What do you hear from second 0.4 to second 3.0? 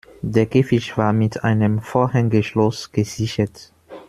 Käfig war mit einem Vorhängeschloss